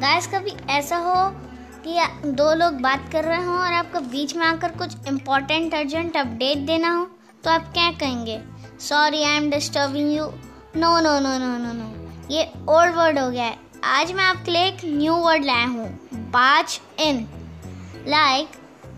[0.00, 1.14] Guys कभी ऐसा हो
[1.86, 6.16] कि दो लोग बात कर रहे हों और आपको बीच में आकर कुछ इम्पोर्टेंट अर्जेंट
[6.16, 7.04] अपडेट देना हो
[7.44, 8.40] तो आप क्या कहेंगे?
[8.80, 10.24] Sorry I am disturbing you
[10.76, 14.50] no no no no no no ये ओल्ड वर्ड हो गया है। आज मैं आपके
[14.50, 17.20] लिए एक न्यू वर्ड लाया हूँ barge in
[18.08, 18.48] like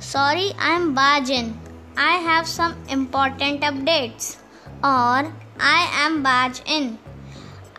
[0.02, 1.54] sorry I am barge in
[1.98, 4.36] I have some important updates
[4.84, 5.32] और
[5.62, 6.96] I am barge in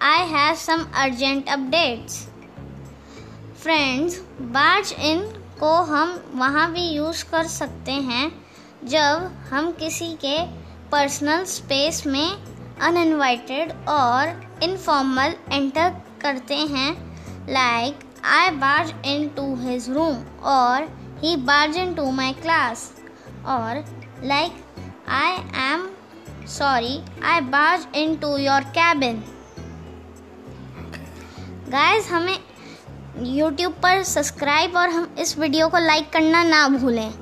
[0.02, 2.33] I have some urgent updates
[3.64, 4.16] friends
[4.54, 5.20] barge in
[5.60, 8.26] को हम वहाँ भी यूज़ कर सकते हैं
[8.84, 10.38] जब हम किसी के
[10.92, 12.30] पर्सनल स्पेस में
[12.82, 15.90] अनइनवाइटेड और इनफॉर्मल एंटर
[16.22, 16.92] करते हैं।
[17.50, 18.00] Like
[18.34, 18.94] I barge
[19.30, 20.18] into his room
[20.52, 20.90] और
[21.24, 22.90] he barge into my class
[23.48, 23.84] और
[24.24, 24.64] like
[25.14, 25.32] I
[25.72, 25.90] am
[26.50, 29.24] sorry I barge into your cabin
[31.70, 32.38] guys हमें
[33.18, 37.14] यूट्यूब पर सब्सक्राइब और हम इस वीडियो को लाइक करना ना भूलें।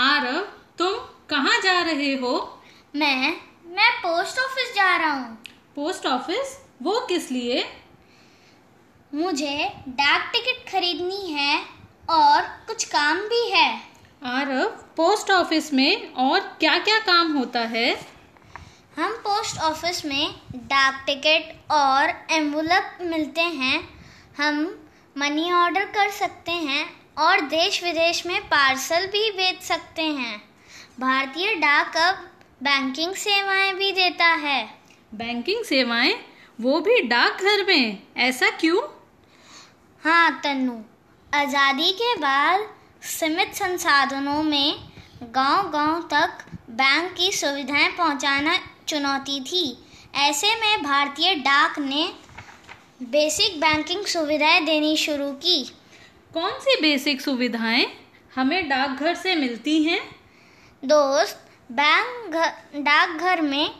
[0.00, 0.38] आरव
[0.78, 0.94] तुम
[1.30, 2.36] कहाँ जा रहे हो?
[2.96, 3.30] मैं
[3.66, 5.36] मैं पोस्ट ऑफ़िस जा रहा हूँ।
[5.76, 7.64] पोस्ट ऑफ़िस वो किस लिए?
[9.12, 11.58] मुझे डाक टिकट खरीदनी है
[12.10, 13.70] और कुछ काम भी है।
[14.26, 14.64] आरव
[14.96, 18.17] पोस्ट ऑफ़िस में और क्या क्या काम होता है?
[18.98, 23.78] हम पोस्ट ऑफ़िस में डाक टिकट और एम्बुलप मिलते हैं।
[24.38, 24.56] हम
[25.16, 26.84] मनी ऑर्डर कर सकते हैं
[27.18, 30.36] और देश विदेश में पार्सल भी बेच सकते हैं।
[31.00, 32.24] भारतीय डाक अब
[32.62, 34.62] बैंकिंग सेवाएँ भी देता है।
[35.14, 36.14] बैंकिंग सेवाएँ?
[36.60, 38.02] वो भी डाक घर में?
[38.16, 38.80] ऐसा क्यों?
[40.02, 40.80] हाँ तन्नू।
[41.32, 42.66] आज़ादी के बाद
[43.02, 44.74] सीमित संसाधनों में
[45.34, 48.58] गांव-गांव तक बैंक की सुविधाएँ पहुंचाना
[48.88, 49.64] चुनौती थी।
[50.14, 52.08] ऐसे में भारतीय डाक ने
[53.02, 55.62] बेसिक बैंकिंग सुविधाएँ देनी शुरू की।
[56.34, 57.86] कौन सी बेसिक सुविधाएँ
[58.34, 60.00] हमें डाकघर से मिलती हैं?
[60.82, 62.36] दोस्त बैंक
[62.76, 63.70] डाकघर में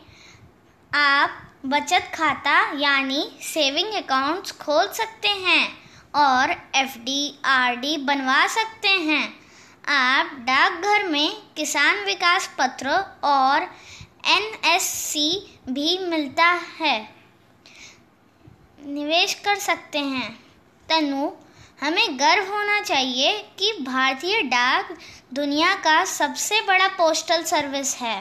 [0.93, 5.69] आप बचत खाता यानी सेविंग अकाउंट्स खोल सकते हैं
[6.17, 9.25] और एफ़ डी आर डी बनवा सकते हैं।
[9.89, 12.91] आप डाकघर में किसान विकास पत्र
[13.25, 13.69] और
[14.29, 15.31] एनएससी
[15.69, 16.47] भी मिलता
[16.79, 16.97] है।
[18.87, 20.33] निवेश कर सकते हैं।
[20.89, 21.31] तनु
[21.81, 24.97] हमें गर्व होना चाहिए कि भारतीय डाक
[25.35, 28.17] दुनिया का सबसे बड़ा पोस्टल सर्विस है।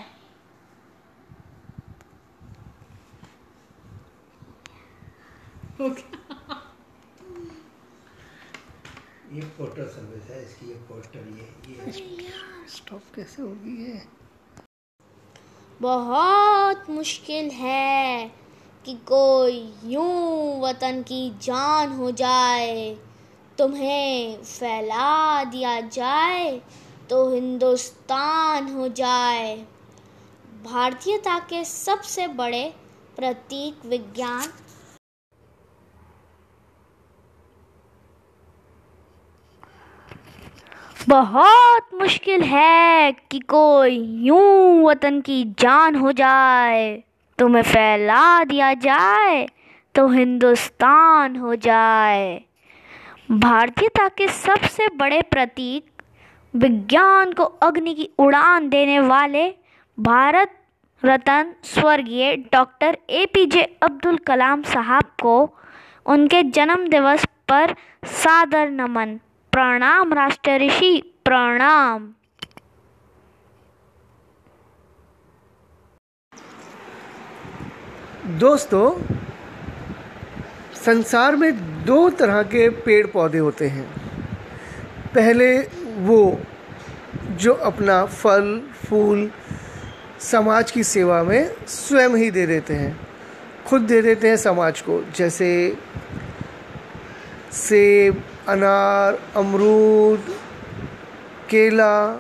[9.34, 12.32] ये पोस्टल सर्विस है इसकी ये पोस्टर ये ये।
[12.70, 14.02] स्टॉप कैसे होगी ये?
[15.82, 18.32] बहुत मुश्किल है
[18.86, 22.98] कि कोई यूँ वतन की जान हो जाए।
[23.58, 26.62] तुम्हें फैला दिया जाए
[27.10, 29.56] तो हिंदुस्तान हो जाए।
[30.64, 32.64] भारतीयता के सबसे बड़े
[33.16, 34.50] प्रतीक विज्ञान
[41.08, 47.04] बहुत मुश्किल है कि कोई यूँ वतन की जान हो जाए।
[47.40, 49.46] तुम्हें फैला दिया जाए
[49.96, 52.42] तो हिंदुस्तान हो जाए।
[53.32, 55.84] भारतीयता के सबसे बड़े प्रतीक,
[56.54, 59.48] विज्ञान को अग्नि की उड़ान देने वाले
[59.98, 60.52] भारत
[61.04, 65.38] रत्न स्वर्गीय doctor A P J Abdul Kalam साहब को
[66.06, 67.76] उनके जन्म दिवस पर
[68.14, 69.18] सादर नमन।
[69.58, 72.14] प्रणाम राष्ट्र ऋषि प्रणाम।
[78.40, 79.02] दोस्तों,
[80.86, 83.90] संसार में दो तरह के पेड़ पौधे होते हैं।
[85.16, 85.60] पहले
[85.98, 86.40] वो,
[87.32, 89.32] जो अपना फल, फूल,
[90.20, 93.08] समाज की सेवा में स्वयं ही दे देते हैं।
[93.68, 95.78] खुद दे देते हैं समाज को, जैसे
[97.58, 100.20] सेब, अनार, अमरूद,
[101.50, 102.20] केला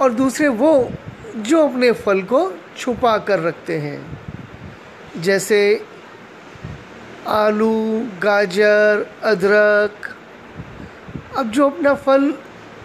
[0.00, 0.90] और दूसरे वो
[1.36, 4.18] जो अपने फल को छुपा कर रखते हैं।
[5.16, 5.84] जैसे
[7.26, 10.16] आलू, गाजर, अदरक।
[11.38, 12.34] अब जो अपना फल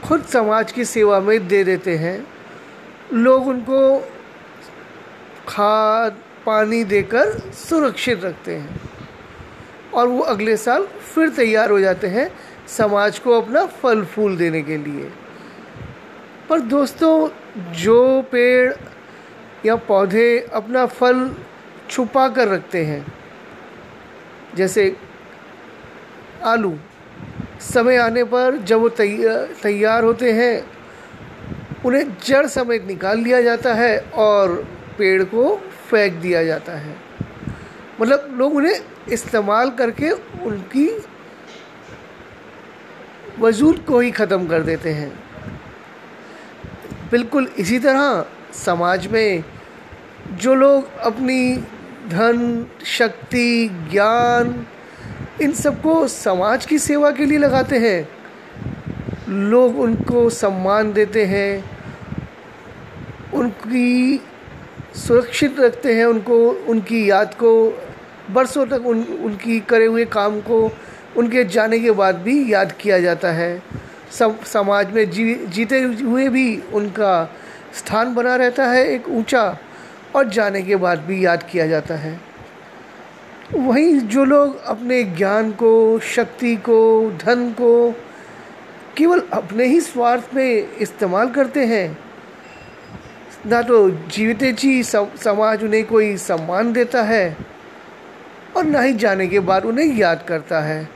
[0.03, 2.27] खुद समाज की सेवा में दे देते हैं,
[3.13, 3.99] लोग उनको
[5.47, 8.92] खाद, पानी देकर सुरक्षित रखते हैं।
[9.93, 12.29] और वो अगले साल फिर तैयार हो जाते हैं
[12.67, 15.11] समाज को अपना फल फूल देने के लिए।
[16.49, 17.29] पर दोस्तों,
[17.73, 18.73] जो पेड़
[19.65, 21.29] या पौधे अपना फल
[21.89, 23.05] छुपा कर रखते हैं,
[24.55, 24.95] जैसे
[26.43, 26.77] आलू,
[27.61, 30.65] समय आने पर जब वो तैयार होते हैं,
[31.85, 34.55] उन्हें जड़ समेत निकाल लिया जाता है और
[34.97, 35.55] पेड़ को
[35.89, 36.95] फेंक दिया जाता है।
[38.01, 40.11] मतलब लोग उन्हें इस्तेमाल करके
[40.45, 40.87] उनकी
[43.39, 45.11] वजूद को ही ख़त्म कर देते हैं।
[47.11, 48.25] बिल्कुल इसी तरह
[48.55, 49.43] समाज में
[50.41, 51.55] जो लोग अपनी
[52.09, 54.65] धन, शक्ति, ज्ञान,
[55.41, 58.07] इन सबको समाज की सेवा के लिए लगाते हैं,
[59.29, 61.63] लोग उनको सम्मान देते हैं,
[63.33, 64.19] उनकी
[64.95, 67.79] सुरक्षित रखते हैं उनको, उनकी याद को,
[68.31, 70.71] बरसों तक उन, उनकी करे हुए काम को,
[71.17, 73.63] उनके जाने के बाद भी याद किया जाता है।
[74.11, 77.29] सब समाज में जी, जीते हुए भी उनका
[77.73, 79.57] स्थान बना रहता है, एक ऊँचा
[80.15, 82.21] और जाने के बाद भी याद किया जाता है।
[83.53, 87.91] वहीं जो लोग अपने ज्ञान को, शक्ति को, धन को
[88.97, 92.02] केवल अपने ही स्वार्थ में इस्तेमाल करते हैं
[93.45, 97.37] ना तो जीवित जी समाज उन्हें कोई सम्मान देता है
[98.57, 100.89] और ना ही जाने के बाद उन्हें याद करता है।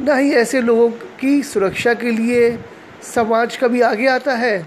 [0.00, 0.90] ना ही ऐसे लोगों
[1.20, 2.58] की सुरक्षा के लिए
[3.04, 4.66] समाज कभी आगे आता है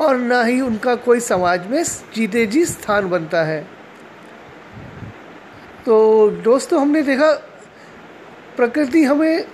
[0.00, 1.82] और ना ही उनका कोई समाज में
[2.14, 3.60] जीते जी स्थान बनता है।
[5.86, 7.32] तो दोस्तों, हमने देखा,
[8.56, 9.44] प्रकृति हमें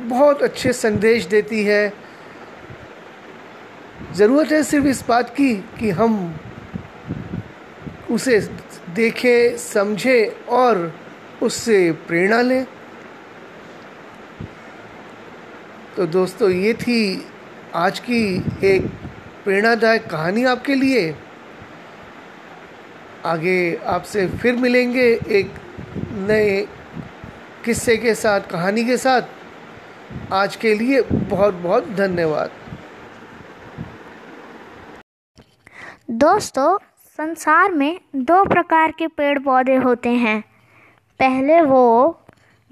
[0.00, 2.07] बहुत अच्छे संदेश देती है।
[4.14, 6.40] ज़रूरत है सिर्फ़ इस बात की कि हम
[8.10, 8.40] उसे
[8.94, 10.92] देखें, समझें और
[11.42, 12.66] उससे प्रेरणा लें।
[15.96, 17.26] तो दोस्तों, ये थी
[17.74, 18.86] आज की एक
[19.44, 21.14] प्रेरणादायक कहानी आपके लिए।
[23.24, 25.52] आगे आपसे फिर मिलेंगे एक
[26.28, 26.68] नए
[27.64, 29.22] किस्से के साथ, कहानी के साथ।
[30.32, 32.50] आज के लिए बहुत बहुत धन्यवाद।
[36.10, 40.40] दोस्तों, संसार में दो प्रकार के पेड़ पौधे होते हैं।
[41.18, 42.20] पहले वो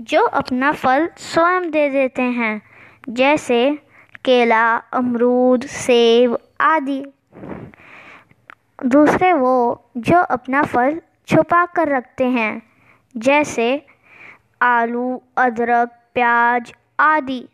[0.00, 2.62] जो अपना फल स्वयं दे देते हैं,
[3.08, 3.78] जैसे
[4.24, 7.04] केला, अमरूद, सेब आदि।
[8.86, 12.62] दूसरे वो जो अपना फल छुपा कर रखते हैं,
[13.16, 13.86] जैसे
[14.62, 17.48] आलू, अदरक, प्याज आदि।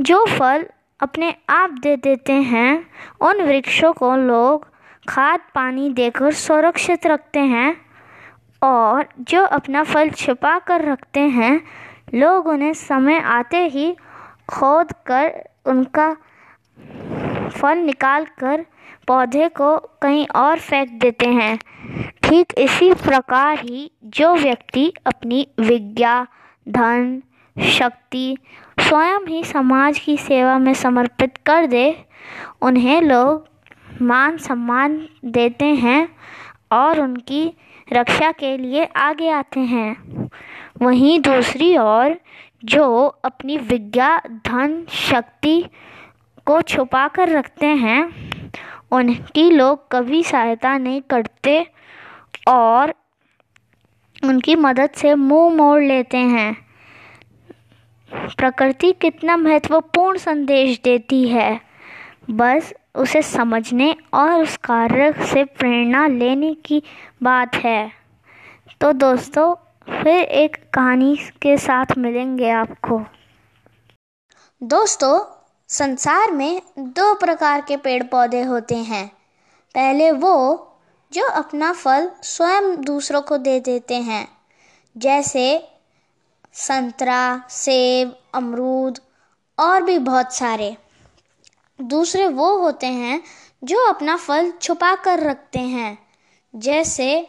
[0.00, 0.66] जो फल
[1.00, 2.86] अपने आप दे देते हैं।
[3.20, 4.66] उन वृक्षों को लोग
[5.08, 7.74] खाद पानी देकर सुरक्षित रखते हैं
[8.62, 11.60] और जो अपना फल छुपा कर रखते हैं,
[12.14, 13.94] लोग उन्हें समय आते ही
[14.48, 15.32] खोद कर
[15.66, 16.12] उनका
[17.50, 18.64] फल निकाल कर
[19.06, 21.58] पौधे को कहीं और फेंक देते हैं।
[22.22, 26.26] ठीक इसी प्रकार ही जो व्यक्ति अपनी विज्ञा,
[26.66, 27.22] धन
[27.62, 28.36] शक्ति
[28.80, 32.04] स्वयं ही समाज की सेवा में समर्पित कर दे।
[32.62, 33.48] उन्हें लोग
[34.02, 36.08] मान सम्मान देते हैं
[36.72, 37.52] और उनकी
[37.92, 40.28] रक्षा के लिए आगे आते हैं।
[40.82, 42.20] वहीं दूसरी ओर
[42.64, 45.64] जो अपनी विज्ञा, धन, शक्ति
[46.46, 48.30] को छुपा कर रखते हैं,
[48.90, 51.66] उनकी लोग कभी सहायता नहीं करते
[52.48, 52.94] और
[54.24, 56.67] उनकी मदद से मुँह मोड़ लेते हैं।
[58.14, 61.60] प्रकृति कितना महत्वपूर्ण संदेश देती है।
[62.30, 66.82] बस उसे समझने और उस कार्य से प्रेरणा लेने की
[67.22, 67.92] बात है।
[68.80, 69.54] तो दोस्तों,
[70.02, 73.02] फिर एक कहानी के साथ मिलेंगे आपको।
[74.62, 79.08] दोस्तों, संसार में दो प्रकार के पेड़ पौधे होते हैं।
[79.74, 80.64] पहले वो,
[81.12, 84.28] जो अपना फल स्वयं दूसरों को दे देते हैं।
[84.96, 85.68] जैसे
[86.58, 88.98] संतरा, सेब, अमरूद
[89.58, 90.76] और भी बहुत सारे।
[91.78, 93.22] दूसरे वो होते हैं
[93.64, 95.98] जो अपना फल छुपा कर रखते हैं,
[96.54, 97.28] जैसे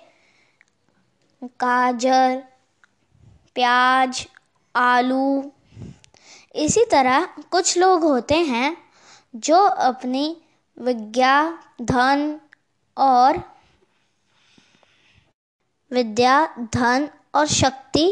[1.43, 2.43] गाजर,
[3.55, 4.27] प्याज,
[4.75, 5.51] आलू।
[6.55, 8.75] इसी तरह कुछ लोग होते हैं
[9.36, 10.41] जो अपनी
[10.77, 12.39] विज्ञा, धन
[12.98, 13.38] और
[15.91, 18.07] विद्या, धन और शक्ति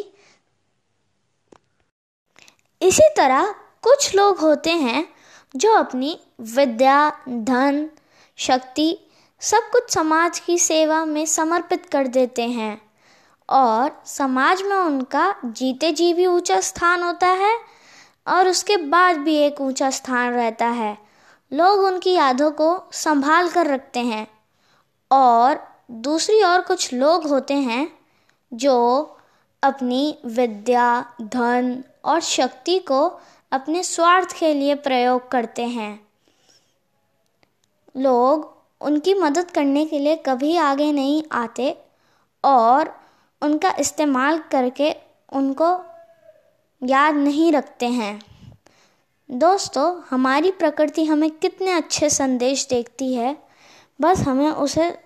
[2.82, 5.08] इसी तरह कुछ लोग होते हैं
[5.56, 7.90] जो अपनी विद्या, धन,
[8.38, 9.00] शक्ति
[9.40, 12.82] सब कुछ समाज की सेवा में समर्पित कर देते हैं
[13.50, 17.60] और समाज में उनका जीते जी भी ऊँचा स्थान होता है
[18.28, 20.98] और उसके बाद भी एक ऊँचा स्थान रहता है।
[21.54, 24.28] लोग उनकी यादों को संभाल कर रखते हैं
[25.12, 25.60] और
[25.92, 28.00] दूसरी और कुछ लोग होते हैं
[28.54, 28.76] जो
[29.64, 33.08] अपनी विद्या, धन और शक्ति को
[33.52, 36.08] अपने स्वार्थ के लिए प्रयोग करते हैं।
[37.98, 41.78] लोग उनकी मदद करने के लिए कभी आगे नहीं आते
[42.44, 42.94] और
[43.42, 44.92] उनका इस्तेमाल करके
[45.34, 45.70] उनको
[46.82, 48.20] याद नहीं रखते हैं।
[49.32, 53.36] दोस्तों, हमारी प्रकृति हमें कितने अच्छे संदेश देखती है।
[54.02, 55.00] बस हमें उसे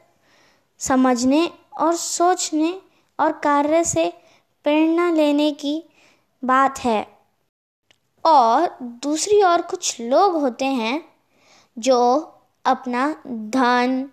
[0.79, 2.81] समझने और सोचने
[3.20, 4.13] और कार्य से
[4.63, 5.84] प्रेरणा लेने की
[6.43, 7.01] बात है।
[8.25, 11.01] और दूसरी और कुछ लोग होते हैं
[11.77, 12.00] जो
[12.65, 14.10] अपना धन,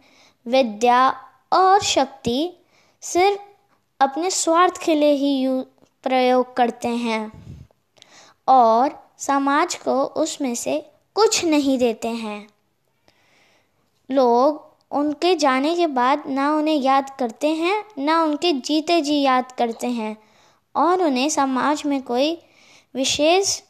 [0.46, 1.08] विद्या
[1.52, 2.52] और शक्ति
[3.02, 3.40] सिर्फ़
[4.00, 5.62] अपने स्वार्थ के लिए ही
[6.02, 7.32] प्रयोग करते हैं
[8.48, 12.48] और समाज को उसमें से कुछ नहीं देते हैं।
[14.10, 19.52] लोग उनके जाने के बाद ना उन्हें याद करते हैं, ना उनके जीते जी याद
[19.52, 20.27] करते हैं।
[20.74, 22.42] और उन्हें समाज में कोई
[22.94, 23.62] विशेष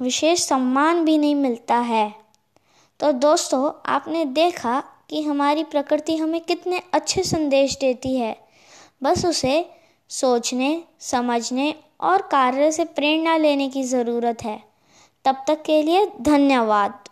[0.00, 2.14] विशेष सम्मान भी नहीं मिलता है।
[3.00, 8.48] तो दोस्तों, आपने देखा कि हमारी प्रकृति हमें कितने अच्छे संदेश देती है।
[9.02, 9.70] बस उसे
[10.08, 14.62] सोचने, समझने और कार्य से प्रेरणा लेने की ज़रूरत है।
[15.24, 17.08] तब तक के लिए धन्यवाद।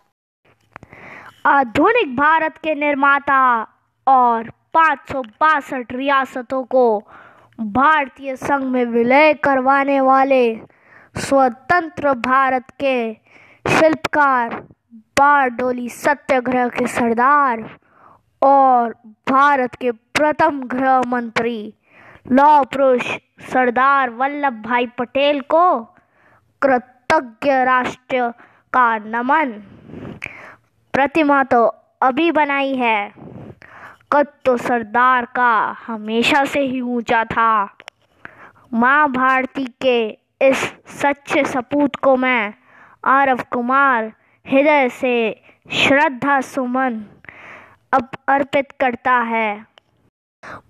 [1.45, 3.63] आधुनिक भारत के निर्माता
[4.07, 6.99] और पाँच सौ बासठ रियासतों को
[7.59, 10.43] भारतीय संघ में विलय करवाने वाले
[11.15, 13.13] स्वतंत्र भारत के
[13.65, 14.55] शिल्पकार
[15.19, 17.63] बारडोली सत्याग्रह के सरदार
[18.41, 18.93] और
[19.29, 21.73] भारत के प्रथम गृह मंत्री
[22.31, 23.09] लौह पुरुष
[23.51, 25.79] सरदार वल्लभ भाई पटेल को
[26.61, 28.29] कृतज्ञ राष्ट्र
[28.73, 29.51] का नमन।
[30.93, 31.65] प्रतिमा तो
[32.01, 33.11] अभी बनाई है।
[34.11, 35.51] कद तो सरदार का
[35.87, 37.77] हमेशा से ही ऊँचा था।
[38.73, 39.99] माँ भारती के
[40.41, 40.57] इस
[41.01, 42.53] सच्चे सपूत को मैं
[43.05, 44.11] आरव कुमार
[44.45, 47.03] हृदय से श्रद्धा सुमन
[47.93, 49.65] अब अर्पित करता है।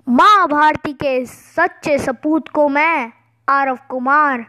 [0.09, 3.11] माँ भारती के सच्चे सपूत को मैं
[3.47, 4.45] आरव कुमार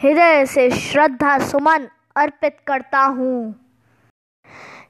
[0.00, 3.54] हृदय से श्रद्धा सुमन अर्पित करता हूँ।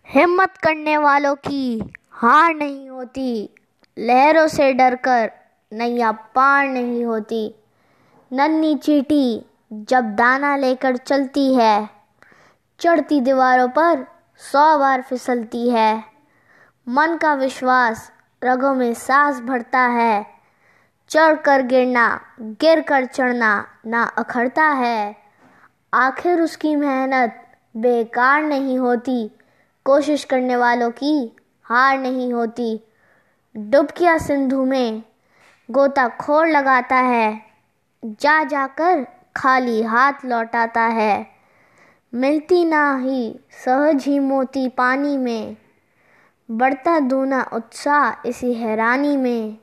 [0.08, 1.80] हिम्मत करने वालों की
[2.20, 3.50] हार नहीं होती।
[3.98, 5.30] लहरों से डरकर
[5.72, 7.54] नैया पार नहीं होती।
[8.32, 11.90] नन्ही चीटी जब दाना लेकर चलती है,
[12.80, 14.06] चढ़ती दीवारों पर
[14.36, 16.04] सौ बार फिसलती है।
[16.88, 18.12] मन का विश्वास
[18.44, 20.26] रगों में सांस भरता है।
[21.08, 25.16] चढ़ कर गिरना गिर कर चढ़ना ना अखड़ता है।
[25.94, 29.30] आखिर उसकी मेहनत बेकार नहीं होती।
[29.84, 31.36] कोशिश करने वालों की
[31.68, 32.80] हार नहीं होती।
[33.56, 35.02] डुबकिया सिंधु में
[35.70, 37.42] गोता खोर लगाता है।
[38.04, 39.06] जा जाकर
[39.36, 41.26] खाली हाथ लौटाता है।
[42.14, 45.56] मिलती ना ही सहज ही मोती पानी में।
[46.50, 49.58] बढ़ता दूना उत्साह इसी हैरानी में।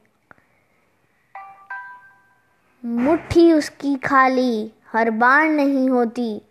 [2.85, 6.41] मुट्ठी उसकी खाली, हर बार नहीं होती।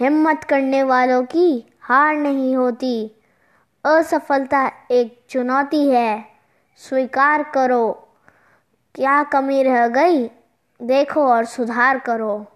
[0.00, 3.19] हिम्मत करने वालों की हार नहीं होती।
[3.84, 6.24] असफलता एक चुनौती है।
[6.76, 8.08] स्वीकार करो।
[8.94, 10.30] क्या कमी रह गई?
[10.82, 12.46] देखो और सुधार करो।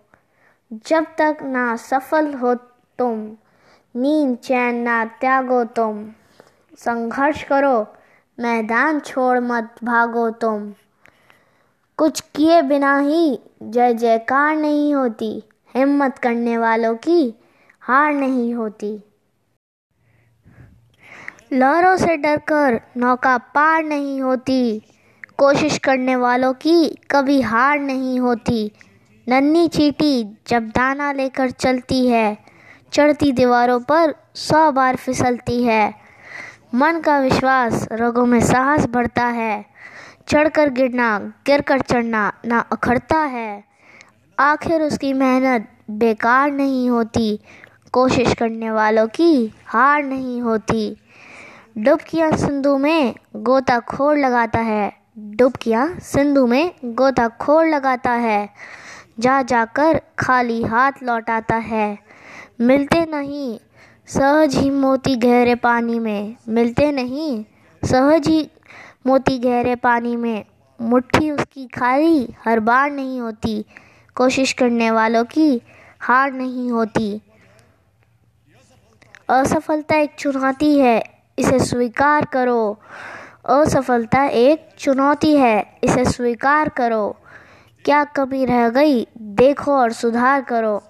[0.72, 2.54] जब तक ना सफल हो
[2.98, 3.36] तुम,
[3.96, 6.12] नींद, चैन ना त्यागो तुम।
[6.78, 7.86] संघर्ष करो।
[8.40, 10.74] मैदान छोड़ मत भागो तुम।
[11.96, 15.42] कुछ किए बिना ही जय जयकार नहीं होती।
[15.74, 17.34] हिम्मत करने वालों की
[17.80, 19.13] हार नहीं होती।
[21.54, 24.82] लहरों से डरकर नौका पार नहीं होती।
[25.38, 28.72] कोशिश करने वालों की कभी हार नहीं होती।
[29.28, 32.38] नन्ही चीटी जब दाना लेकर चलती है,
[32.92, 35.94] चढ़ती दीवारों पर सौ बार फिसलती है।
[36.74, 39.64] मन का विश्वास रगों में साहस बढ़ता है।
[40.28, 43.64] चढ़कर गिरना गिर कर चढ़ना ना अखड़ता है।
[44.38, 47.40] आखिर उसकी मेहनत बेकार नहीं होती।
[47.92, 50.96] कोशिश करने वालों की हार नहीं होती।
[51.78, 58.48] डुबकियाँ सिंधु में गोता खोर लगाता है। डुबकियाँ सिंधु में गोता खोर लगाता है।
[59.20, 61.98] जा जाकर खाली हाथ लौटाता है।
[62.60, 63.58] मिलते नहीं
[64.06, 67.44] सहज ही मोती गहरे पानी में। मिलते नहीं
[67.84, 68.50] सहज ही
[69.06, 70.44] मोती गहरे पानी में।
[70.80, 73.64] मुट्ठी उसकी खाली, हर बार नहीं होती।
[74.14, 75.62] कोशिश करने वालों की
[76.00, 77.20] हार नहीं होती।
[79.28, 82.80] असफलता एक चुनौती है। इसे स्वीकार करो।
[83.44, 87.16] असफलता एक चुनौती है, इसे स्वीकार करो।
[87.84, 89.06] क्या कमी रह गई?
[89.18, 90.82] देखो और सुधार करो।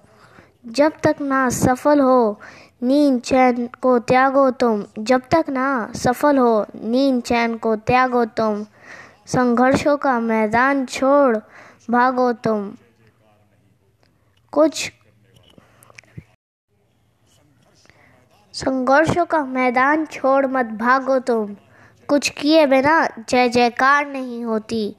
[0.66, 2.40] जब तक ना सफल हो,
[2.82, 8.66] नींद, चैन को त्यागो तुम। जब तक ना सफल हो, नींद, चैन को त्यागो तुम।
[9.26, 11.36] संघर्षों का मैदान छोड़
[11.90, 12.72] भागो तुम।
[14.52, 14.92] कुछ
[18.54, 21.56] संघर्षों का मैदान छोड़ मत भागो तुम।
[22.08, 24.96] कुछ किए बिना जय जयकार नहीं होती।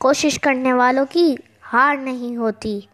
[0.00, 2.88] कोशिश करने वालों की हार नहीं होती।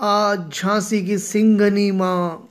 [0.00, 2.48] आज झांसी की सिंगनी माँ,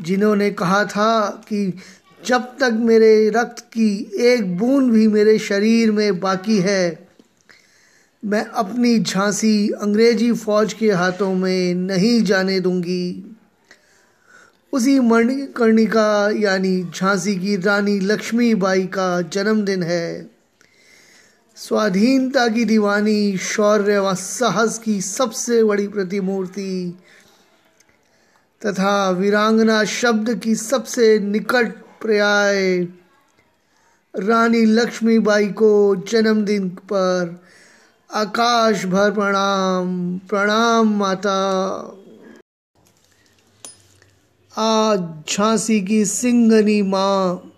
[0.00, 1.78] जिन्होंने कहा था कि
[2.26, 7.08] जब तक मेरे रक्त की एक बूंद भी मेरे शरीर में बाकी है,
[8.24, 13.33] मैं अपनी झांसी अंग्रेज़ी फौज के हाथों में नहीं जाने दूँगी।
[14.74, 20.30] उसी मणिकर्णिका यानी झांसी की रानी लक्ष्मीबाई का जन्मदिन है।
[21.56, 26.98] स्वाधीनता की दीवानी, शौर्य व साहस की सबसे बड़ी प्रतिमूर्ति
[28.66, 32.88] तथा वीरांगना शब्द की सबसे निकट पर्याय
[34.14, 37.42] रानी लक्ष्मीबाई को जन्मदिन पर
[38.14, 41.40] आकाश भर प्रणाम प्रणाम माता।
[44.56, 47.52] आज झांसी की सिंगनी माँ,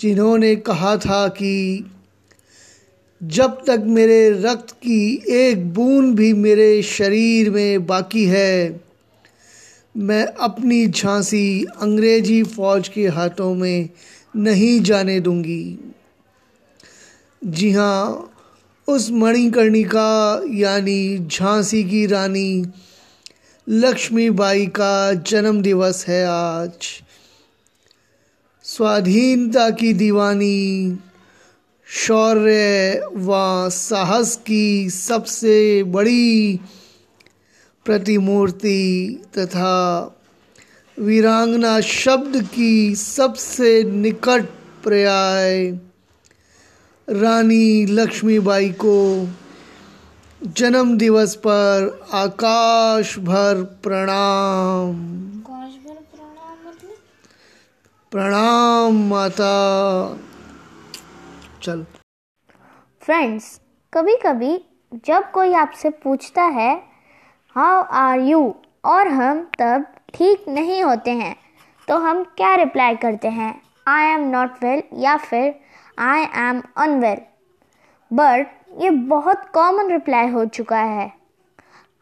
[0.00, 1.84] जिन्होंने कहा था कि
[3.22, 8.80] जब तक मेरे रक्त की एक बूंद भी मेरे शरीर में बाकी है,
[9.96, 13.88] मैं अपनी झांसी अंग्रेज़ी फौज के हाथों में
[14.36, 15.78] नहीं जाने दूँगी।
[17.44, 18.30] जी हाँ
[18.88, 22.64] उस मणिकर्णिका यानी झांसी की रानी
[23.68, 27.02] लक्ष्मीबाई का जन्म दिवस है आज।
[28.64, 30.98] स्वाधीनता की दीवानी,
[31.86, 33.30] शौर्य व
[33.70, 36.60] साहस की सबसे बड़ी
[37.84, 39.76] प्रतिमूर्ति तथा
[40.98, 44.44] वीरांगना शब्द की सबसे निकट
[44.84, 45.66] पर्याय
[47.08, 49.28] रानी लक्ष्मीबाई को
[50.44, 54.94] जन्म दिवस पर आकाश भर प्रणाम
[58.12, 59.52] प्रणाम माता।
[61.62, 61.84] चल।
[63.02, 63.60] फ्रेंड्स
[63.92, 64.64] कभी कभी
[65.06, 66.74] जब कोई आपसे पूछता है
[67.56, 71.36] हाउ आर यू और हम तब ठीक नहीं होते हैं
[71.88, 73.62] तो हम क्या रिप्लाई करते हैं?
[73.86, 75.54] आई एम नॉट वेल या फिर
[75.98, 77.20] आई एम अनवेल
[78.10, 78.46] बट
[78.80, 81.12] ये बहुत कॉमन रिप्लाई हो चुका है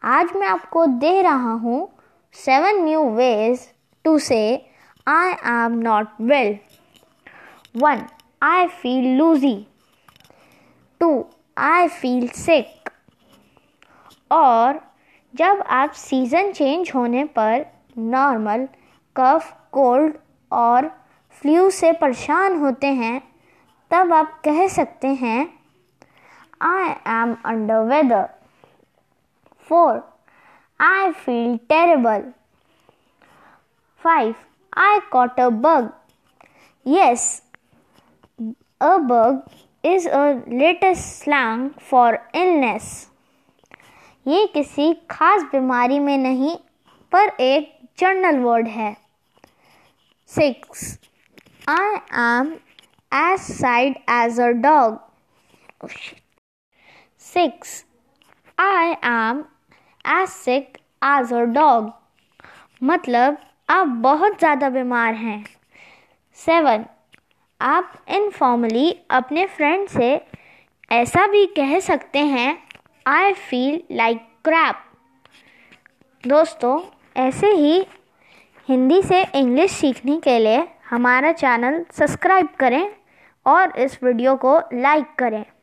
[0.03, 1.89] आज मैं आपको दे रहा हूँ
[2.33, 3.67] सेवन न्यू वेज
[4.03, 4.69] टू से
[5.07, 6.57] I am not well
[7.81, 8.07] one
[8.43, 9.65] I feel loosey.
[11.01, 11.25] 2.
[11.57, 12.89] I feel sick.
[14.31, 14.79] और
[15.35, 17.65] जब आप सीज़न चेंज होने पर
[17.97, 18.67] नॉर्मल
[19.15, 20.13] कफ कोल्ड
[20.51, 20.87] और
[21.41, 23.21] फ्लू से परेशान होते हैं,
[23.91, 25.60] तब आप कह सकते हैं
[26.61, 28.25] I am under weather
[29.69, 29.99] four
[30.79, 32.31] I feel terrible
[34.03, 34.33] five
[34.87, 35.89] I caught a bug
[36.85, 37.41] yes
[38.83, 39.43] A bug
[39.83, 42.85] is a latest slang for illness.
[44.25, 46.55] ये किसी खास बीमारी में नहीं,
[47.11, 47.69] पर एक
[47.99, 48.97] जर्नल वर्ड है.
[50.29, 50.99] Six
[51.69, 52.51] I am
[53.11, 54.99] as sick as a dog
[57.23, 57.73] six
[58.57, 59.43] I am
[60.05, 61.91] as sick as a dog
[62.81, 63.37] मतलब
[63.69, 65.43] आप बहुत ज़्यादा बीमार हैं।
[66.39, 66.85] सेवन
[67.61, 70.09] आप इनफॉर्मली अपने फ्रेंड से
[70.91, 72.57] ऐसा भी कह सकते हैं
[73.05, 74.83] आई फील लाइक क्रैप
[76.23, 76.79] दोस्तों,
[77.17, 77.85] ऐसे ही
[78.69, 82.91] हिंदी से इंग्लिश सीखने के लिए हमारा चैनल सब्सक्राइब करें
[83.45, 85.43] और इस वीडियो को लाइक करें।